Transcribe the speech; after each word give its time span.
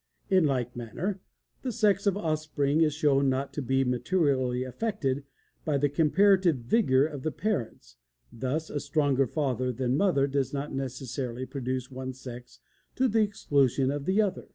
In 0.31 0.45
like 0.45 0.75
manner, 0.75 1.19
the 1.61 1.71
sex 1.71 2.07
of 2.07 2.17
offspring 2.17 2.81
is 2.81 2.91
shown 2.91 3.29
not 3.29 3.53
to 3.53 3.61
be 3.61 3.83
materially 3.83 4.63
affected 4.63 5.25
by 5.63 5.77
the 5.77 5.89
comparative 5.89 6.55
vigor 6.57 7.05
of 7.05 7.21
the 7.21 7.31
parents; 7.31 7.97
thus, 8.33 8.71
a 8.71 8.79
stronger 8.79 9.27
father 9.27 9.71
than 9.71 9.95
mother 9.95 10.25
does 10.25 10.53
not 10.55 10.73
necessarily 10.73 11.45
produce 11.45 11.91
one 11.91 12.13
sex 12.13 12.61
to 12.95 13.07
the 13.07 13.21
exclusion 13.21 13.91
of 13.91 14.05
the 14.05 14.23
other. 14.23 14.47